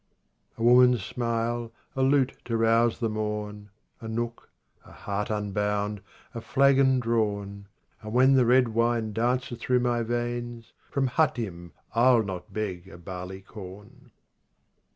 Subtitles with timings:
[0.57, 3.69] 9 A woman's smile, a lute to rouse the morn,
[3.99, 4.49] A nook,
[4.83, 6.01] a heart unbound,
[6.33, 7.67] a flagon drawn.
[8.01, 12.87] And when the red wine dances through my veins From Hatim ^ I'll not beg
[12.87, 14.09] a barley corn.